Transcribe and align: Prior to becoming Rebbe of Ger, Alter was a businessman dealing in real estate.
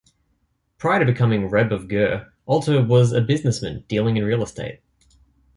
Prior 0.79 0.97
to 0.99 1.05
becoming 1.05 1.47
Rebbe 1.47 1.75
of 1.75 1.87
Ger, 1.87 2.33
Alter 2.47 2.83
was 2.83 3.11
a 3.11 3.21
businessman 3.21 3.83
dealing 3.87 4.17
in 4.17 4.25
real 4.25 4.41
estate. 4.41 4.79